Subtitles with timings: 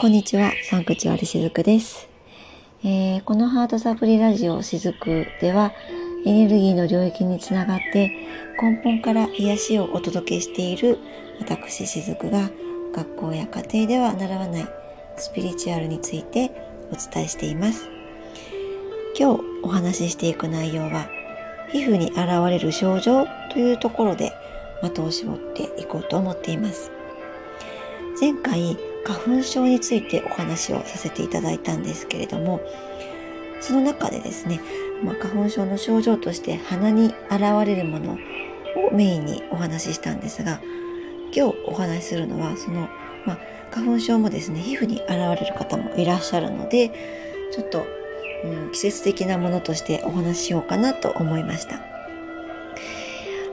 [0.00, 2.08] こんにちは、サンクチュアリしずくです、
[2.82, 5.74] えーこのハートサプリラジオしずくでは、
[6.24, 8.08] エネルギーの領域につながって
[8.58, 10.98] 根本から癒しをお届けしている
[11.38, 12.48] 私しずくが
[12.94, 14.68] 学校や家庭では習わない
[15.18, 16.50] スピリチュアルについて
[16.90, 17.86] お伝えしています。
[19.18, 21.10] 今日お話ししていく内容は、
[21.72, 24.32] 皮膚に現れる症状というところで
[24.82, 26.90] 的を絞っていこうと思っています。
[28.18, 32.60] 前回花粉症についてお話をさせていただいたんですけれども、
[33.60, 34.60] その中でですね、
[35.02, 40.60] まあ、花粉症の症状として鼻に現れるものをメインにお話ししたんですが、
[41.34, 42.88] 今日お話しするのは、その、
[43.26, 43.38] まあ、
[43.70, 46.90] 花粉症もですね、皮膚に現れる方もいらっしゃるので、
[47.52, 47.86] ちょっと、
[48.44, 51.80] うん、季節的なものとしてお話ししようかなと思いました。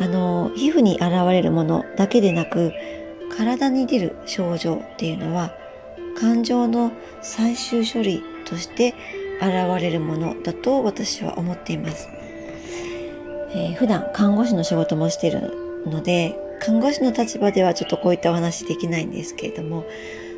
[0.00, 2.72] あの、皮膚に現れるものだけでなく、
[3.30, 5.54] 体に出る症状っていうのは、
[6.18, 8.94] 感情の最終処理として
[9.40, 12.08] 現れるものだと私は思っています。
[13.52, 19.84] えー普段看護師の仕事もしているので、看護師の立場ではちょっとこういったお話できないんですけれども、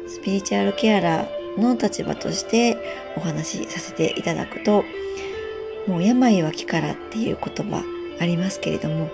[0.06, 2.76] スピリチュアルケアラーの立場として
[3.16, 4.84] お話しさせていただくと、
[5.86, 7.82] もう病は気からっていう言葉
[8.20, 9.10] ありますけれども、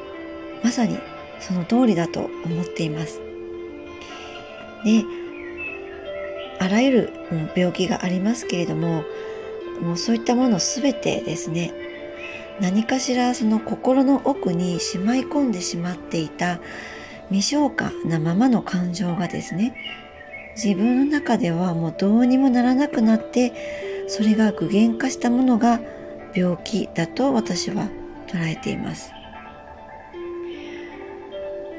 [0.63, 0.99] まさに
[1.41, 3.28] その通りだと思っています。
[4.85, 5.05] で、
[6.61, 7.13] あらゆる
[7.55, 9.05] 病気がありますけれども、
[9.81, 11.73] もうそういったものすべてですね、
[12.61, 16.61] 何かしらその心の奥にしまい込んでしまっていた
[17.29, 19.75] 未消化なままの感情がですね、
[20.57, 23.53] 自分の中ではもうどうにもならなくなって、
[24.09, 25.81] それが具現化したものが
[26.35, 27.89] 病気だと私は
[28.27, 29.18] 捉えています。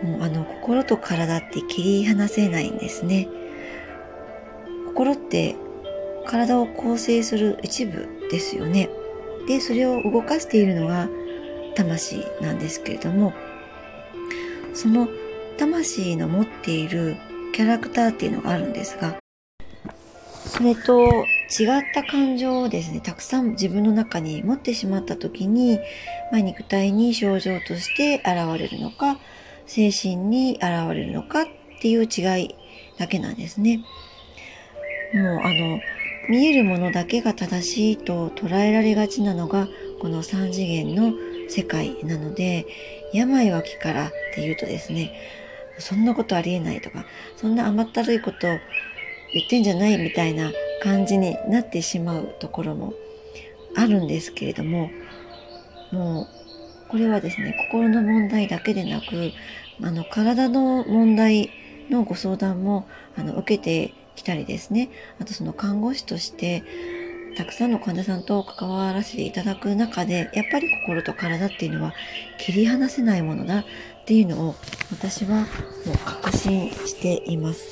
[0.03, 3.27] もうあの心と体って切り離せないんですね。
[4.87, 5.55] 心って
[6.25, 8.89] 体を構成する一部ですよね。
[9.47, 11.09] で、それを動かしているのが
[11.75, 13.33] 魂なんですけれども、
[14.73, 15.07] その
[15.57, 17.17] 魂の持っている
[17.53, 19.17] キャラクターっていうのがあるんですが、
[20.45, 25.79] それと違った感情をですね、たくさん自分の中に持ってしまった時に、
[26.31, 29.19] まあ、肉体に症状として現れるのか、
[29.69, 30.63] 精神に現
[30.93, 31.45] れるのかっ
[31.79, 32.55] ていう違い
[32.97, 33.85] だけなんですね。
[35.13, 35.79] もうあの、
[36.27, 39.67] 見えるものだけが正しいと捉えられがちなのが、
[40.01, 41.13] この三次元の
[41.47, 42.65] 世界なので、
[43.13, 45.13] 病は気からっていうとですね、
[45.77, 47.05] そんなことありえないとか、
[47.37, 50.51] そんな甘ったるいこと言ってんじゃないみたいな
[50.81, 52.93] 感じになってしまうところも
[53.75, 54.89] あるんですけれども、
[55.91, 56.38] もう、
[56.89, 59.31] これはですね、心の問題だけでなく、
[59.81, 61.51] あの、体の問題
[61.89, 64.89] のご相談も、あの、受けてきたりですね、
[65.19, 66.63] あとその看護師として、
[67.37, 71.93] たくさんの患者さんと関わらせていただく中で、やっぱり心と体っていうのは
[72.39, 73.65] 切り離せないものだっ
[74.05, 74.55] ていうのを
[74.91, 75.45] 私はも
[75.93, 77.69] う確信しています。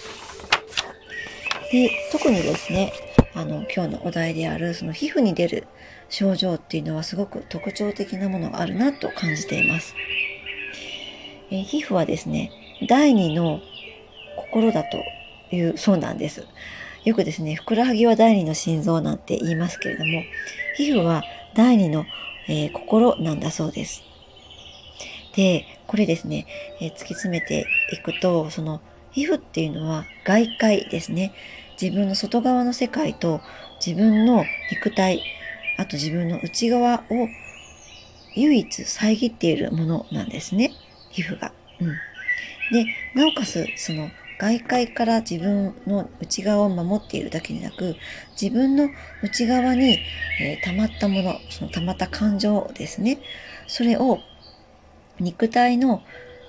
[1.71, 2.93] で、特にですね、
[3.37, 5.67] あの、今日のお題である、その皮膚に出る
[6.09, 9.93] 症状っていうのはすごく特徴的なものがあるなと感じています。
[11.51, 12.51] え皮膚はですね、
[12.89, 13.61] 第二の
[14.37, 15.03] 心だと
[15.55, 16.47] いうそうなんです。
[17.05, 20.23] よくですね、ふくらはぎは第二の心臓なんて言いますけれども、
[20.75, 22.05] 皮膚は第二の、
[22.49, 24.03] えー心なんだそうです。
[25.35, 26.47] で、これですね、
[26.81, 28.81] えー突き詰めていくと、その
[29.11, 31.33] 皮膚っていうのは外界ですね。
[31.79, 33.41] 自分の外側の世界と
[33.85, 35.21] 自分の肉体、
[35.77, 37.29] あと自分の内側を
[38.35, 40.73] 唯一遮っているものなんですね。
[41.09, 41.53] 皮膚が。
[41.79, 41.87] うん。
[42.71, 47.97] で、なおかつ、その外界から自分の内側を守っているだけでなく、
[48.39, 48.89] 自分の
[49.23, 49.99] 内側に、
[50.39, 53.19] えー溜まったもの、その溜まった感情ですね。
[53.67, 54.19] それを
[55.19, 56.03] 肉体の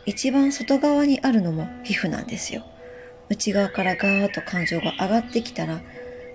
[0.05, 2.63] 一番外側にあるのも皮膚なんですよ。
[3.29, 5.81] 内側からガーッと感情が上がってきたら、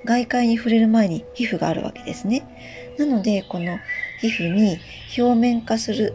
[0.05, 2.95] 外界に触れる前に皮膚があるわけですね。
[2.97, 3.79] なので、この
[4.19, 4.79] 皮膚に
[5.17, 6.13] 表面化する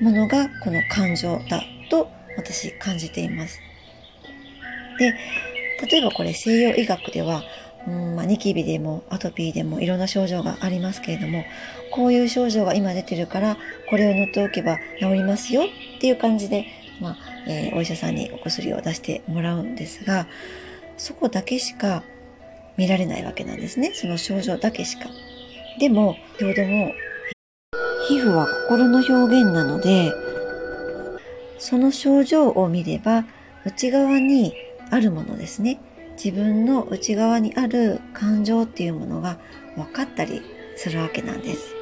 [0.00, 3.60] ものがこの感情だと私感じています。
[4.98, 5.14] で、
[5.90, 7.44] 例えばこれ西洋医学では、
[7.86, 11.44] うんまあ、ニキビでもアトピーでもいろんな症状がありますけれども、
[11.90, 13.56] こういう症状が今出てるから、
[13.90, 16.66] これを塗っておけば治りますよっていう感じで、
[17.00, 20.26] まあえーお医者さんにお薬を出してもらうんですが、
[20.96, 22.02] そこだけしか
[22.76, 23.92] 見られないわけなんですね。
[23.94, 25.08] その症状だけしか。
[25.78, 26.92] でも、先ほども、
[28.08, 30.12] 皮膚は心の表現なので、
[31.58, 33.24] その症状を見れば、
[33.64, 34.54] 内側に
[34.90, 35.80] あるものですね。
[36.22, 39.38] 自分の内側にある感情っていうものが
[39.74, 40.42] 分かったり
[40.76, 41.74] するわけなんです。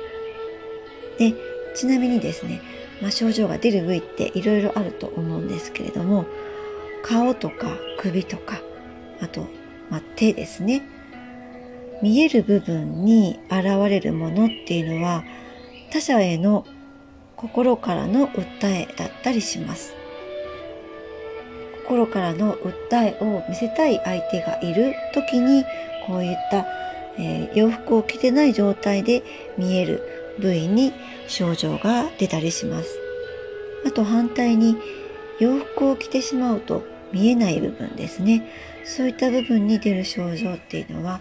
[1.18, 1.34] で、
[1.74, 2.60] ちなみにですね、
[3.02, 6.24] まあ、症状が出る部位っていろいろあると思うんですけれども、
[7.02, 8.62] 顔とか首とか、
[9.20, 9.46] あと、
[9.90, 10.82] まあ、手ですね。
[12.00, 15.24] 見える部分に現れるものっていうのは
[15.92, 16.66] 他者への
[17.36, 19.94] 心からの訴えだったりします。
[21.84, 25.64] 心からの訴えを見せたい相手がいる時に
[26.06, 26.66] こういった、
[27.18, 29.22] えー、洋服を着てない状態で
[29.58, 30.92] 見える部位に
[31.28, 32.98] 症状が出たりします。
[33.86, 34.76] あと反対に
[35.38, 38.46] 洋服を着てしまうと見えない部分ですね。
[38.84, 41.20] そういった部分に出る症状っていうのは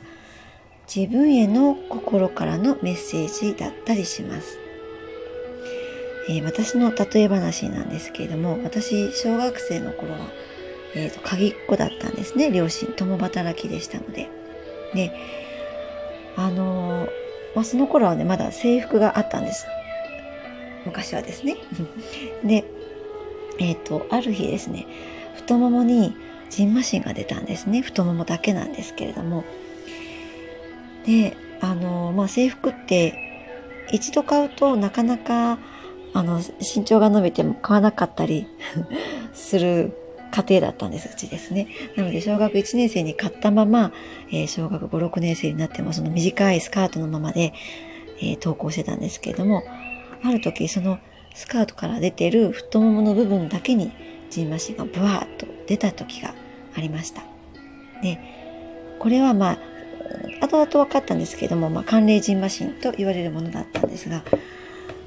[0.93, 4.59] 自分への心からのメッセージだったりします。
[6.27, 10.19] えー、私の例え話なんですけれども、私、小学生の頃は、
[10.95, 12.51] えっ、ー、と、鍵っ子だったんですね。
[12.51, 14.29] 両親、共働きでしたので。
[14.93, 15.11] で、
[16.35, 17.09] あのー、
[17.55, 19.65] まあ、その頃はね、まだ制服があったんです。
[20.85, 21.57] 昔はですね。
[22.43, 22.63] で、
[23.59, 24.87] えっ、と、ある日ですね、
[25.35, 26.15] 太ももに
[26.49, 27.81] ジンマシンが出たんですね。
[27.81, 29.43] 太ももだけなんですけれども。
[31.05, 33.13] で、あの、まあ、制服って
[33.91, 35.59] 一度買うとなかなか
[36.13, 38.47] あの、身長が伸びても買わなかったり
[39.33, 39.93] する
[40.31, 41.67] 家庭だったんです、うちですね。
[41.95, 43.91] なので、小学1年生に買ったまま、
[44.31, 47.53] えー、小学5、6年生になっても、その短いスカートのままで、
[48.19, 49.63] えー、登校してたんですけれども、
[50.23, 50.99] ある時、その
[51.33, 53.91] スカートから出てる太ももの部分だけに、
[54.29, 56.33] ジンマシンがブワーッと出た時が
[56.75, 57.23] ありました。
[58.01, 58.19] で、
[58.99, 59.57] これはまあ、
[60.41, 64.23] 後々分かったんですけども、まあ、寒冷ジンマシンと言われるものだったんですが、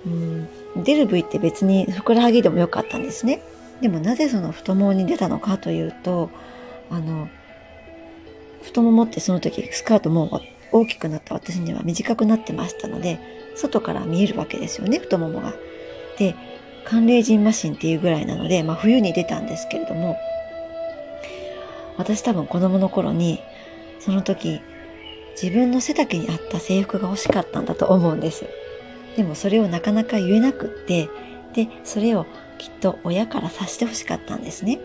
[0.06, 3.40] うん出る部位って別にふくらはぎでもよかったんですね。
[3.80, 6.30] でもなぜその太ももに出たのかというと、
[6.90, 7.28] あの、
[8.62, 10.40] 太ももってその時スカートも
[10.72, 13.18] 大きくなった私には短くなってましたので、
[13.56, 15.54] 外から見えるわけですよね、太ももが。
[16.18, 16.34] で、
[16.84, 20.16] 寒冷ジンマシンっていうぐらいなので、まあ冬に出たんですけれども、
[21.96, 23.40] 私多分子供の頃に、
[24.00, 24.60] その時、
[25.40, 28.46] 自分の背丈に合った制服が欲しかったんだと思うんです。
[29.16, 31.08] でもそれをなかなか言えなくって、
[31.54, 32.26] で、それを
[32.58, 34.80] きっと親から察してほしかったんですね。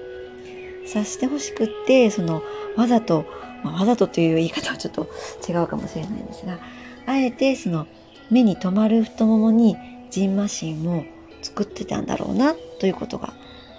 [0.86, 2.42] 察してほしくって、その、
[2.75, 3.25] わざと、
[3.63, 5.10] まあ、わざとという言い方はちょっと
[5.48, 6.60] 違うかもしれないんですが、
[7.06, 7.88] あえてその、
[8.30, 9.75] 目に留まる太ももに
[10.10, 11.04] ジンマシンを
[11.42, 13.33] 作ってたんだろうな、ということが、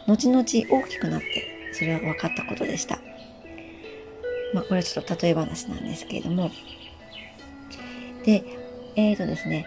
[0.06, 0.44] 後々大
[0.88, 3.00] きくなって、それは分かったことでした。
[4.52, 6.50] まあ、これはちょっと例え話なんですけれども。
[8.24, 8.42] で、
[8.96, 9.66] えーとですね、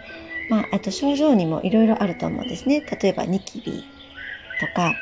[0.50, 2.80] まあ、あと症状にもいろいろあると思うんですね。
[2.80, 3.84] 例えばニキビ
[4.60, 4.94] とか、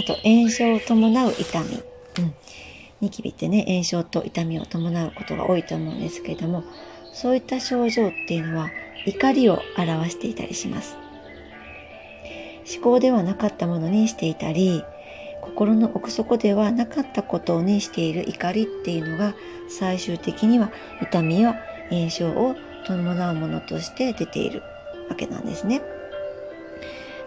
[0.00, 1.82] あと炎症を伴う痛み。
[2.18, 2.34] うん。
[3.00, 6.64] ニキビってね、炎症と痛みを伴うことが多いと思うんですけれども、
[7.12, 8.70] そういった症状っていうのは
[9.06, 10.96] 怒りを表していたりします。
[12.72, 14.84] 思考ではなかったものにしていたり、
[15.40, 19.34] 心の奥底ではなかったことにしている怒りっていうのが
[19.68, 21.56] 最終的には痛みや
[21.90, 22.54] 炎症を
[22.86, 24.62] 伴うものとして出ている
[25.08, 25.80] わけなんですね。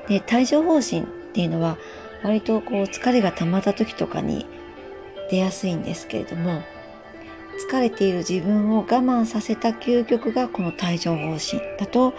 [0.08, 1.78] で、帯状疱疹っていうのは
[2.24, 4.46] 割とこう疲れが溜まった時とかに
[5.30, 6.62] 出やすいんですけれども、
[7.70, 12.14] 疲れている自分を我慢させた究極がこの帯状疱疹だと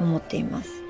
[0.00, 0.82] 思っています。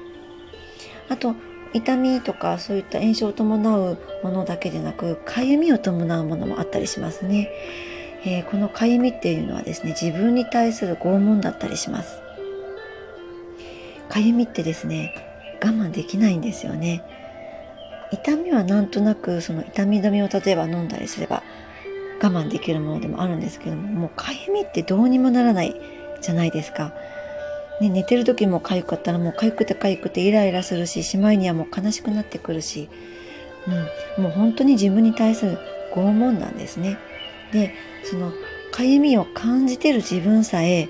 [1.08, 1.35] あと、
[1.73, 7.50] 痛みとかそういった炎症を伴うものだけでなく、かゆみを伴うものもあったりしますね。
[8.25, 12.20] えー、このかゆみっていうのはですね、自分に対する拷問だったりします。
[14.08, 15.14] かゆみってですね、
[15.62, 17.19] 我慢できないんですよね。
[18.12, 21.43] 痛みはなんとなくその痛み止めを例えば飲んだりすれば
[22.23, 25.81] 我慢できるものでもあるんですけども、もうかゆみってどうにもならない
[26.21, 26.93] じゃないですか。
[27.81, 32.90] ね、寝てる時も痒かったらもう痒くて痒くてイライラするし、しまいにはもう悲しくなってくるし、
[34.19, 35.59] うん、もう本当に自分に対する
[35.95, 36.99] 拷問なんですね。
[37.52, 37.73] で、
[38.05, 38.33] その
[38.73, 40.88] 痒みを感じてる自分さえ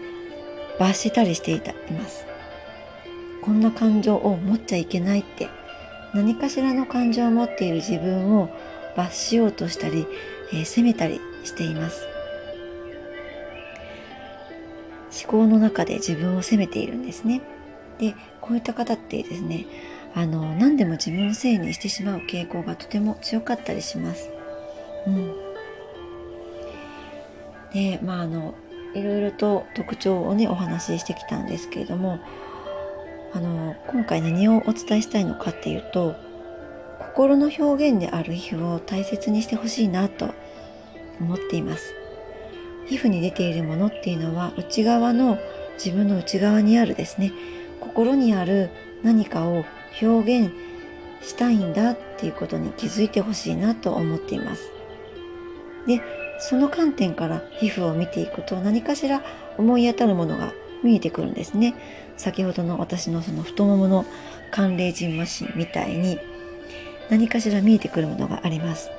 [0.81, 2.27] 罰したりしていた、います。
[3.43, 5.49] こんな感情を持っちゃいけないって
[6.15, 8.51] 何かしらの感情を持っている自分を
[8.97, 10.07] 罰しようとしたり、
[10.53, 12.07] えー、責めたりしています。
[15.13, 17.43] 思考の中で自分を責めているんですね。
[17.99, 19.67] で、こういった方ってですね、
[20.15, 24.31] あの、何でも自分のせいにしてしまう傾向がとても強かったりします。
[25.07, 25.35] うん。
[27.73, 28.55] で、まあ、あの、
[28.95, 32.19] いろいろと特徴をね、お話ししてきたんですけれども、
[33.33, 36.17] あの、今回何をお伝えしたいのかっていうと、
[36.99, 40.35] 心の表現である皮膚を大切にしてほしいなと
[41.21, 41.95] 思っています。
[42.87, 45.39] 皮膚に出ているものっていうのは内側の
[45.75, 47.33] 自分の内側にあるですね
[47.81, 48.71] 心にある
[49.03, 49.65] 何かを
[50.03, 50.53] 表現
[51.23, 54.73] したいんだっていうことに気づいてほしいなと思っています。
[55.87, 56.03] で、
[56.39, 59.23] その観点から皮膚を見ていくと何かしら
[59.57, 61.75] 思い当たるものが見えてくるんですね。
[62.17, 64.05] 先ほどの私のその太ももの
[64.51, 66.19] 寒冷人マシンみたいに
[67.11, 68.91] 何かしら見えてくるものがあります。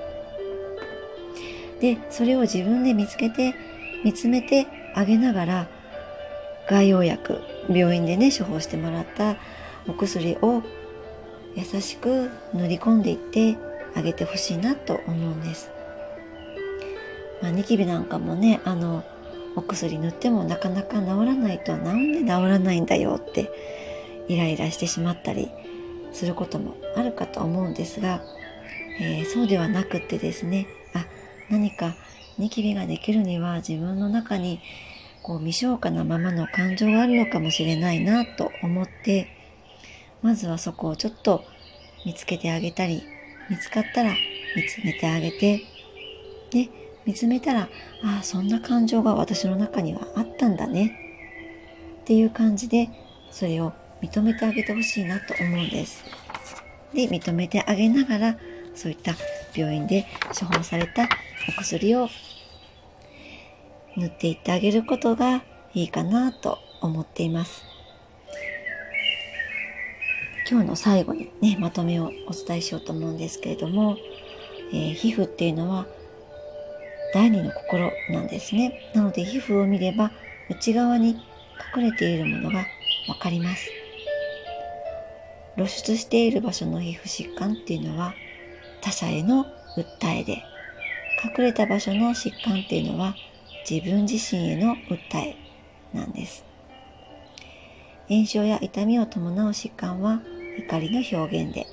[1.80, 3.56] で、それを自分で見つけて、
[4.04, 5.68] 見つめてあげながら、
[6.70, 9.36] 外用薬、病院でね、処方してもらった
[9.88, 10.62] お薬を
[11.56, 13.58] 優しく塗り込んでいって
[13.96, 15.70] あげてほしいなと思うんです。
[17.42, 19.04] まあ、ニキビなんかもね、あの、
[19.56, 23.52] お薬塗ってもなかなか治らないとなんで治らないんだよって
[24.28, 25.50] イライラしてしまったり
[26.14, 28.22] することもあるかと思うんですが、
[29.00, 31.06] えー、そうではなくってですね、あ、
[31.50, 31.96] 何か
[32.38, 34.62] ニキビができるには自分の中に
[35.22, 39.28] こう未消化なままの感情があるのかもしれないなと思って、
[40.22, 41.44] まずはそこをちょっと
[42.06, 43.04] 見つけてあげたり、
[43.50, 44.12] 見つかったら
[44.56, 45.62] 見つめてあげて、
[46.52, 46.70] で、
[47.06, 47.70] 見つめたら、
[48.04, 50.98] ああ、そんな感情が私の中にはあったんだね。
[52.02, 52.90] っていう感じで、
[53.32, 56.04] それを認めてあげてほしいなと思うんです。
[56.94, 58.38] で、認めてあげながら、
[58.76, 59.16] そういった
[59.56, 60.06] 病院で
[60.40, 61.08] 処方された
[61.50, 62.10] お薬を
[63.98, 65.44] 塗っていってあげることが
[65.74, 67.64] いいかなと思っています。
[70.50, 73.98] 今日の最後にね、まとめをお伝えしようと思うんですけれども、
[74.74, 75.86] えー、皮膚っていうのは
[77.14, 78.92] 第二の心なんですね。
[78.94, 80.12] なので皮膚を見れば
[80.50, 81.18] 内側に
[81.76, 82.66] 隠れているものが
[83.08, 83.70] わかります。
[85.56, 88.14] 露出している場所の皮膚疾患っていうのは
[88.82, 89.46] 他者への
[89.78, 90.44] 訴えで、
[91.24, 93.16] 隠れた場所の疾患っていうのは
[93.70, 95.36] 自分自身への訴え
[95.94, 96.44] なんです。
[98.08, 100.22] 炎症や痛みを伴う疾患は
[100.58, 101.68] 怒りの表現で、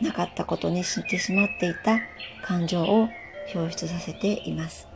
[0.00, 1.98] なかったことにしてしまっていた
[2.42, 3.08] 感情を
[3.54, 4.88] 表出させています。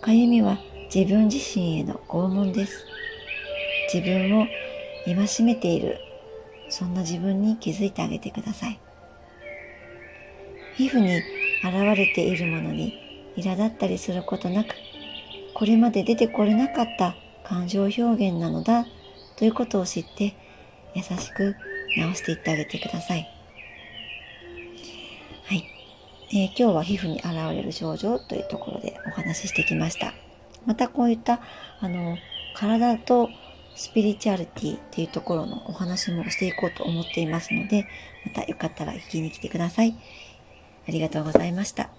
[0.00, 0.58] かゆみは
[0.94, 2.84] 自分自身への拷問です。
[3.92, 4.46] 自分を
[5.04, 5.98] 戒めている、
[6.68, 8.78] そんな自分に気づいてあげてください。
[10.76, 11.24] 皮膚に現
[11.96, 12.94] れているものに
[13.36, 14.74] 苛立ったりすることなく、
[15.54, 18.86] これまで出てこれなかった感情表現なのだ
[19.36, 20.34] ということを知って
[20.94, 21.54] 優しく
[21.96, 23.18] 直していってあげてください。
[23.18, 23.41] はい。
[26.34, 30.14] えー、今日は皮膚に現れる症状というところでお話ししてきました。
[30.64, 31.42] またこういった、
[31.78, 32.16] あの、
[32.54, 33.28] 体と
[33.76, 37.86] スピリチュアリティっていうところのお話もしていこうと思っていますので、
[38.24, 39.94] またよかったら聞きに来てください。
[40.88, 41.90] ありがとうございました。